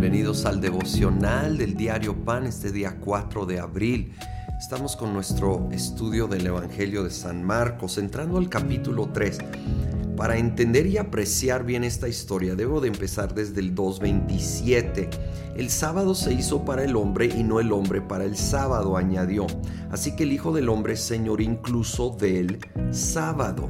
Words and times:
bienvenidos 0.00 0.46
al 0.46 0.62
devocional 0.62 1.58
del 1.58 1.74
diario 1.74 2.24
Pan 2.24 2.46
este 2.46 2.72
día 2.72 2.96
4 2.98 3.44
de 3.44 3.60
abril. 3.60 4.14
Estamos 4.58 4.96
con 4.96 5.12
nuestro 5.12 5.68
estudio 5.72 6.26
del 6.26 6.46
Evangelio 6.46 7.04
de 7.04 7.10
San 7.10 7.44
Marcos, 7.44 7.98
entrando 7.98 8.38
al 8.38 8.48
capítulo 8.48 9.10
3. 9.12 9.40
Para 10.16 10.38
entender 10.38 10.86
y 10.86 10.96
apreciar 10.96 11.64
bien 11.64 11.84
esta 11.84 12.08
historia, 12.08 12.54
debo 12.54 12.80
de 12.80 12.88
empezar 12.88 13.34
desde 13.34 13.60
el 13.60 13.74
2.27. 13.74 15.10
El 15.54 15.68
sábado 15.68 16.14
se 16.14 16.32
hizo 16.32 16.64
para 16.64 16.82
el 16.82 16.96
hombre 16.96 17.26
y 17.26 17.42
no 17.42 17.60
el 17.60 17.70
hombre 17.70 18.00
para 18.00 18.24
el 18.24 18.38
sábado, 18.38 18.96
añadió. 18.96 19.46
Así 19.90 20.16
que 20.16 20.22
el 20.22 20.32
Hijo 20.32 20.50
del 20.50 20.70
Hombre 20.70 20.94
es 20.94 21.00
Señor 21.00 21.42
incluso 21.42 22.16
del 22.18 22.58
sábado. 22.90 23.68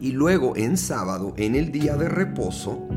Y 0.00 0.10
luego 0.10 0.56
en 0.56 0.76
sábado, 0.76 1.34
en 1.36 1.54
el 1.54 1.70
día 1.70 1.96
de 1.96 2.08
reposo, 2.08 2.88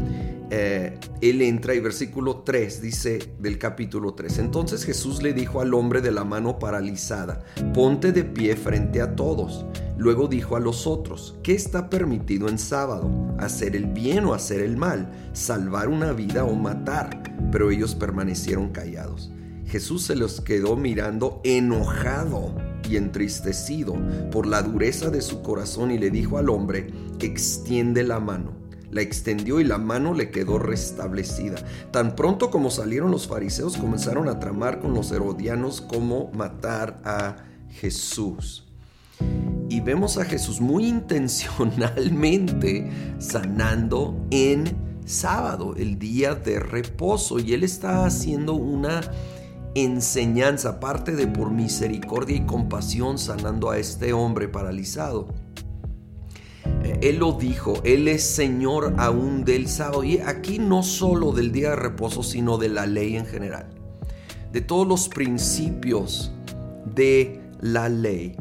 eh, 0.54 1.00
él 1.22 1.42
entra 1.42 1.76
y 1.76 1.80
versículo 1.80 2.42
3 2.42 2.82
dice 2.82 3.20
del 3.40 3.58
capítulo 3.58 4.16
3, 4.16 4.40
entonces 4.40 4.84
Jesús 4.84 5.24
le 5.24 5.32
dijo 5.32 5.62
al 5.62 5.74
hombre 5.74 6.02
de 6.02 6.12
la 6.12 6.26
mano 6.26 6.60
paralizada, 6.60 7.46
ponte 7.74 8.12
de 8.12 8.26
pie 8.26 8.58
frente 8.58 9.02
a 9.02 9.16
todos. 9.16 9.66
Luego 9.98 10.28
dijo 10.28 10.58
a 10.58 10.60
los 10.60 10.88
otros, 10.88 11.38
¿qué 11.42 11.54
está 11.54 11.90
permitido 11.90 12.50
en 12.50 12.58
sábado? 12.58 13.10
¿Hacer 13.40 13.78
el 13.78 13.86
bien 13.86 14.26
o 14.26 14.34
hacer 14.34 14.60
el 14.60 14.76
mal? 14.76 15.10
¿Salvar 15.32 15.88
una 15.88 16.12
vida 16.12 16.44
o 16.44 16.54
matar? 16.54 17.24
Pero 17.50 17.72
ellos 17.72 17.96
permanecieron 17.96 18.72
callados. 18.72 19.32
Jesús 19.68 20.04
se 20.04 20.18
los 20.18 20.42
quedó 20.42 20.76
mirando 20.76 21.40
enojado 21.46 22.54
y 22.90 22.98
entristecido 22.98 23.96
por 24.32 24.46
la 24.46 24.62
dureza 24.64 25.10
de 25.12 25.22
su 25.22 25.42
corazón 25.42 25.92
y 25.92 25.98
le 25.98 26.10
dijo 26.10 26.38
al 26.38 26.50
hombre, 26.50 26.88
extiende 27.22 28.04
la 28.04 28.20
mano 28.20 28.61
la 28.92 29.02
extendió 29.02 29.60
y 29.60 29.64
la 29.64 29.78
mano 29.78 30.14
le 30.14 30.32
quedó 30.32 30.60
restablecida. 30.60 31.56
Tan 31.92 32.16
pronto 32.16 32.52
como 32.52 32.70
salieron 32.70 33.12
los 33.12 33.28
fariseos 33.28 33.78
comenzaron 33.78 34.30
a 34.30 34.40
tramar 34.40 34.80
con 34.80 34.94
los 34.94 35.12
herodianos 35.12 35.82
cómo 35.82 36.32
matar 36.34 37.02
a 37.04 37.38
Jesús. 37.70 38.68
Y 39.70 39.80
vemos 39.80 40.18
a 40.18 40.26
Jesús 40.26 40.60
muy 40.60 40.88
intencionalmente 40.88 42.92
sanando 43.20 44.28
en 44.30 44.76
sábado, 45.06 45.76
el 45.78 45.98
día 45.98 46.36
de 46.36 46.60
reposo. 46.60 47.40
Y 47.40 47.54
él 47.54 47.64
está 47.64 48.06
haciendo 48.06 48.54
una 48.54 49.02
enseñanza, 49.74 50.70
aparte 50.70 51.16
de 51.16 51.28
por 51.28 51.52
misericordia 51.52 52.36
y 52.36 52.46
compasión, 52.46 53.18
sanando 53.18 53.70
a 53.70 53.78
este 53.78 54.14
hombre 54.14 54.50
paralizado. 54.50 55.30
Él 57.02 57.18
lo 57.18 57.34
dijo, 57.34 57.82
Él 57.84 58.08
es 58.08 58.24
Señor 58.24 58.94
aún 58.98 59.44
del 59.44 59.68
sábado. 59.68 60.04
Y 60.04 60.20
aquí 60.20 60.60
no 60.60 60.84
solo 60.84 61.32
del 61.32 61.52
día 61.52 61.72
de 61.72 61.76
reposo, 61.76 62.24
sino 62.24 62.58
de 62.58 62.70
la 62.70 62.86
ley 62.86 63.18
en 63.18 63.26
general. 63.26 63.68
De 64.52 64.62
todos 64.62 64.88
los 64.88 65.10
principios 65.10 66.32
de 66.94 67.42
la 67.60 67.90
ley. 67.90 68.36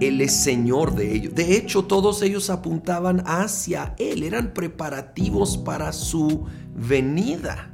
Él 0.00 0.20
es 0.20 0.32
Señor 0.32 0.94
de 0.94 1.14
ellos. 1.14 1.34
De 1.34 1.56
hecho, 1.56 1.84
todos 1.84 2.22
ellos 2.22 2.50
apuntaban 2.50 3.22
hacia 3.26 3.94
Él. 3.98 4.22
Eran 4.22 4.54
preparativos 4.54 5.56
para 5.56 5.92
su 5.92 6.46
venida. 6.74 7.70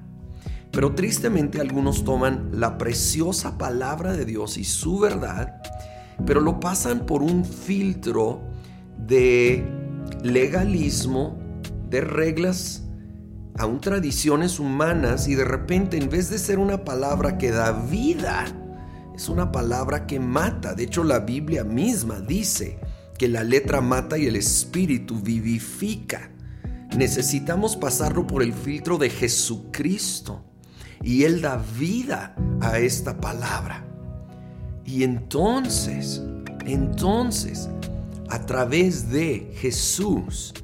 Pero 0.77 0.95
tristemente 0.95 1.61
algunos 1.61 2.05
toman 2.05 2.51
la 2.53 2.77
preciosa 2.77 3.57
palabra 3.57 4.13
de 4.13 4.27
Dios 4.27 4.59
y 4.59 4.65
su 4.65 4.99
verdad, 4.99 5.63
pero 6.27 6.43
lo 6.43 6.61
pasan 6.61 7.07
por 7.07 7.23
un 7.23 7.47
filtro 7.47 8.43
de 8.99 9.65
legalismo, 10.33 11.39
de 11.89 12.01
reglas, 12.01 12.85
aún 13.59 13.81
tradiciones 13.81 14.59
humanas 14.59 15.29
y 15.29 15.35
de 15.35 15.45
repente 15.45 15.97
en 15.97 16.11
vez 16.11 16.31
de 16.31 16.39
ser 16.39 16.59
una 16.59 16.85
palabra 16.85 17.39
que 17.39 17.51
da 17.51 17.73
vida, 17.73 18.45
es 19.15 19.29
una 19.29 19.51
palabra 19.51 20.07
que 20.07 20.21
mata. 20.21 20.75
De 20.75 20.85
hecho 20.85 21.05
la 21.05 21.21
Biblia 21.21 21.65
misma 21.65 22.21
dice 22.21 22.79
que 23.19 23.29
la 23.29 23.45
letra 23.45 23.81
mata 23.81 24.19
y 24.19 24.27
el 24.27 24.37
espíritu 24.37 25.21
vivifica. 25.21 26.31
Necesitamos 26.97 27.77
pasarlo 27.77 28.27
por 28.27 28.43
el 28.43 28.53
filtro 28.53 28.99
de 28.99 29.11
Jesucristo 29.11 30.45
y 31.03 31.25
Él 31.25 31.41
da 31.41 31.63
vida 31.79 32.35
a 32.61 32.79
esta 32.79 33.19
palabra. 33.21 33.85
Y 34.85 35.03
entonces, 35.03 36.23
entonces, 36.65 37.69
a 38.29 38.47
través 38.47 39.11
de 39.11 39.53
Jesús 39.61 40.55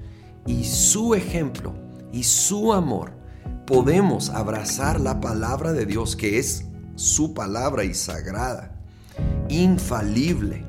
y 0.47 0.65
su 0.65 1.15
ejemplo 1.15 1.75
y 2.12 2.25
su 2.25 2.73
amor, 2.73 3.12
podemos 3.67 4.31
abrazar 4.31 5.00
la 5.00 5.21
palabra 5.21 5.72
de 5.72 5.87
Dios, 5.87 6.17
que 6.17 6.39
es 6.39 6.67
su 6.95 7.34
palabra 7.34 7.84
y 7.84 7.95
sagrada, 7.95 8.78
infalible, 9.49 10.65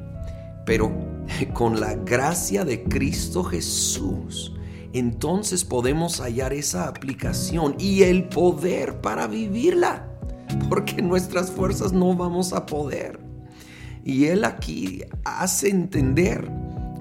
pero 0.65 0.91
con 1.53 1.79
la 1.79 1.95
gracia 1.95 2.63
de 2.63 2.83
Cristo 2.83 3.43
Jesús, 3.43 4.53
entonces 4.93 5.65
podemos 5.65 6.21
hallar 6.21 6.53
esa 6.53 6.87
aplicación 6.87 7.75
y 7.79 8.03
el 8.03 8.29
poder 8.29 9.01
para 9.01 9.25
vivirla, 9.27 10.07
porque 10.69 11.01
nuestras 11.01 11.49
fuerzas 11.49 11.93
no 11.93 12.15
vamos 12.15 12.53
a 12.53 12.67
poder. 12.67 13.19
Y 14.05 14.25
Él 14.25 14.43
aquí 14.43 15.01
hace 15.23 15.69
entender 15.69 16.51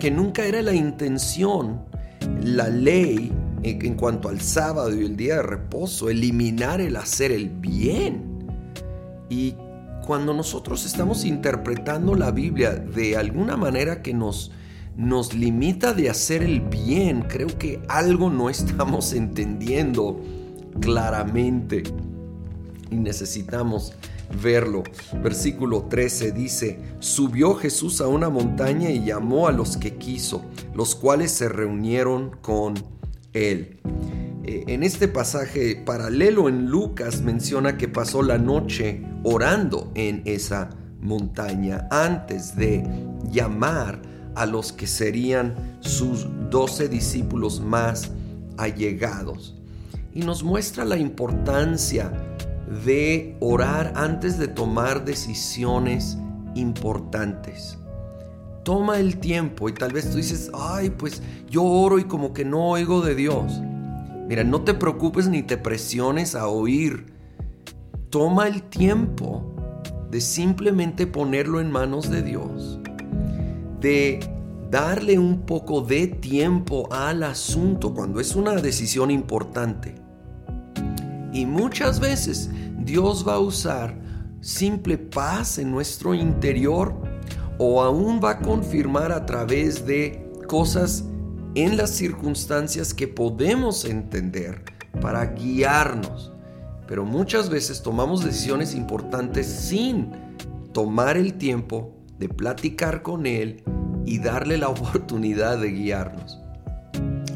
que 0.02 0.10
nunca 0.10 0.44
era 0.44 0.62
la 0.62 0.74
intención, 0.74 1.84
la 2.42 2.68
ley 2.68 3.32
en 3.62 3.94
cuanto 3.94 4.28
al 4.28 4.40
sábado 4.40 4.92
y 5.00 5.04
el 5.04 5.16
día 5.16 5.36
de 5.36 5.42
reposo, 5.44 6.10
eliminar 6.10 6.80
el 6.80 6.96
hacer 6.96 7.30
el 7.30 7.50
bien. 7.50 8.48
Y 9.30 9.54
cuando 10.04 10.34
nosotros 10.34 10.84
estamos 10.86 11.24
interpretando 11.24 12.16
la 12.16 12.32
Biblia 12.32 12.72
de 12.72 13.16
alguna 13.16 13.56
manera 13.56 14.02
que 14.02 14.12
nos, 14.12 14.50
nos 14.96 15.34
limita 15.34 15.94
de 15.94 16.10
hacer 16.10 16.42
el 16.42 16.62
bien, 16.62 17.22
creo 17.28 17.56
que 17.56 17.80
algo 17.86 18.28
no 18.28 18.50
estamos 18.50 19.12
entendiendo 19.12 20.20
claramente 20.80 21.84
y 22.90 22.96
necesitamos 22.96 23.92
verlo. 24.40 24.82
Versículo 25.22 25.84
13 25.84 26.32
dice, 26.32 26.78
subió 26.98 27.54
Jesús 27.54 28.00
a 28.00 28.08
una 28.08 28.28
montaña 28.28 28.90
y 28.90 29.04
llamó 29.04 29.48
a 29.48 29.52
los 29.52 29.76
que 29.76 29.96
quiso, 29.96 30.44
los 30.74 30.94
cuales 30.94 31.32
se 31.32 31.48
reunieron 31.48 32.30
con 32.40 32.74
él. 33.32 33.80
Eh, 34.44 34.64
en 34.66 34.82
este 34.82 35.08
pasaje 35.08 35.76
paralelo 35.76 36.48
en 36.48 36.66
Lucas 36.66 37.22
menciona 37.22 37.76
que 37.76 37.88
pasó 37.88 38.22
la 38.22 38.38
noche 38.38 39.02
orando 39.22 39.92
en 39.94 40.22
esa 40.24 40.70
montaña 41.00 41.86
antes 41.90 42.56
de 42.56 42.84
llamar 43.30 44.02
a 44.34 44.46
los 44.46 44.72
que 44.72 44.86
serían 44.86 45.78
sus 45.80 46.26
doce 46.50 46.88
discípulos 46.88 47.60
más 47.60 48.10
allegados. 48.56 49.54
Y 50.14 50.20
nos 50.20 50.42
muestra 50.42 50.84
la 50.84 50.96
importancia 50.96 52.12
de 52.84 53.36
orar 53.40 53.92
antes 53.96 54.38
de 54.38 54.48
tomar 54.48 55.04
decisiones 55.04 56.18
importantes. 56.54 57.78
Toma 58.64 58.98
el 58.98 59.18
tiempo 59.18 59.68
y 59.68 59.74
tal 59.74 59.92
vez 59.92 60.10
tú 60.10 60.16
dices, 60.16 60.50
ay, 60.54 60.90
pues 60.90 61.22
yo 61.50 61.64
oro 61.64 61.98
y 61.98 62.04
como 62.04 62.32
que 62.32 62.44
no 62.44 62.68
oigo 62.70 63.00
de 63.02 63.14
Dios. 63.14 63.60
Mira, 64.28 64.44
no 64.44 64.62
te 64.62 64.74
preocupes 64.74 65.28
ni 65.28 65.42
te 65.42 65.56
presiones 65.56 66.34
a 66.34 66.46
oír. 66.48 67.12
Toma 68.08 68.46
el 68.46 68.62
tiempo 68.62 69.54
de 70.10 70.20
simplemente 70.20 71.06
ponerlo 71.06 71.60
en 71.60 71.70
manos 71.70 72.10
de 72.10 72.22
Dios. 72.22 72.78
De 73.80 74.20
darle 74.70 75.18
un 75.18 75.40
poco 75.40 75.80
de 75.80 76.06
tiempo 76.06 76.88
al 76.92 77.24
asunto 77.24 77.92
cuando 77.92 78.20
es 78.20 78.36
una 78.36 78.52
decisión 78.52 79.10
importante. 79.10 80.01
Y 81.32 81.46
muchas 81.46 81.98
veces 81.98 82.50
Dios 82.78 83.26
va 83.26 83.34
a 83.34 83.40
usar 83.40 83.96
simple 84.40 84.98
paz 84.98 85.58
en 85.58 85.70
nuestro 85.70 86.14
interior 86.14 86.94
o 87.58 87.82
aún 87.82 88.20
va 88.22 88.32
a 88.32 88.38
confirmar 88.40 89.12
a 89.12 89.24
través 89.24 89.86
de 89.86 90.30
cosas 90.48 91.04
en 91.54 91.76
las 91.76 91.90
circunstancias 91.90 92.92
que 92.92 93.08
podemos 93.08 93.84
entender 93.84 94.64
para 95.00 95.26
guiarnos. 95.26 96.32
Pero 96.86 97.04
muchas 97.04 97.48
veces 97.48 97.82
tomamos 97.82 98.24
decisiones 98.24 98.74
importantes 98.74 99.46
sin 99.46 100.10
tomar 100.72 101.16
el 101.16 101.34
tiempo 101.34 101.94
de 102.18 102.28
platicar 102.28 103.02
con 103.02 103.26
Él 103.26 103.62
y 104.04 104.18
darle 104.18 104.58
la 104.58 104.68
oportunidad 104.70 105.58
de 105.58 105.70
guiarnos. 105.70 106.38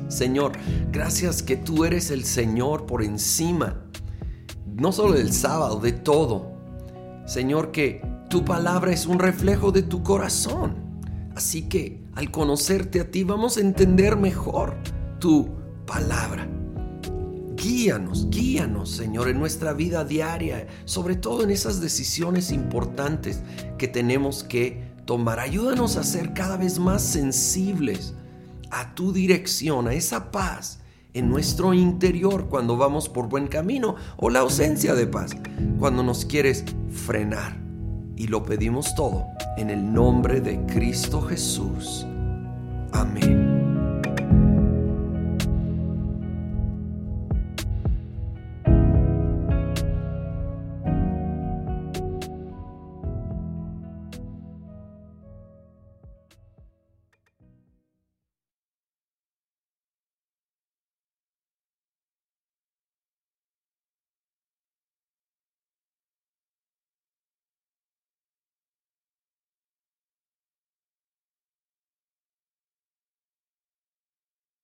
Señor, 0.08 0.52
gracias 0.92 1.42
que 1.42 1.56
tú 1.56 1.84
eres 1.84 2.10
el 2.10 2.25
Señor 2.25 2.87
por 2.87 3.02
encima 3.02 3.85
no 4.76 4.93
solo 4.93 5.14
del 5.14 5.32
sábado, 5.32 5.81
de 5.81 5.93
todo. 5.93 6.52
Señor, 7.25 7.73
que 7.73 8.02
tu 8.28 8.44
palabra 8.44 8.93
es 8.93 9.06
un 9.06 9.19
reflejo 9.19 9.73
de 9.73 9.82
tu 9.82 10.02
corazón. 10.02 10.75
Así 11.34 11.62
que 11.62 12.02
al 12.14 12.31
conocerte 12.31 13.00
a 13.00 13.11
ti 13.11 13.25
vamos 13.25 13.56
a 13.56 13.61
entender 13.61 14.17
mejor 14.17 14.76
tu 15.19 15.49
palabra. 15.87 16.46
Guíanos, 17.56 18.28
guíanos, 18.28 18.90
Señor, 18.90 19.28
en 19.28 19.38
nuestra 19.38 19.73
vida 19.73 20.05
diaria, 20.05 20.67
sobre 20.84 21.17
todo 21.17 21.43
en 21.43 21.50
esas 21.50 21.81
decisiones 21.81 22.52
importantes 22.52 23.40
que 23.78 23.88
tenemos 23.88 24.44
que 24.44 24.82
tomar. 25.06 25.40
Ayúdanos 25.40 25.96
a 25.96 26.05
ser 26.05 26.34
cada 26.34 26.58
vez 26.58 26.78
más 26.78 27.02
sensibles 27.02 28.14
a 28.70 28.94
tu 28.94 29.12
dirección, 29.12 29.88
a 29.88 29.94
esa 29.94 30.31
paz 30.31 30.81
en 31.16 31.30
nuestro 31.30 31.72
interior 31.72 32.46
cuando 32.48 32.76
vamos 32.76 33.08
por 33.08 33.28
buen 33.28 33.48
camino 33.48 33.96
o 34.18 34.28
la 34.28 34.40
ausencia 34.40 34.94
de 34.94 35.06
paz 35.06 35.32
cuando 35.78 36.02
nos 36.02 36.26
quieres 36.26 36.64
frenar. 36.90 37.56
Y 38.16 38.28
lo 38.28 38.42
pedimos 38.44 38.94
todo 38.94 39.26
en 39.56 39.70
el 39.70 39.92
nombre 39.92 40.40
de 40.40 40.64
Cristo 40.66 41.22
Jesús. 41.22 42.06
Amén. 42.92 43.55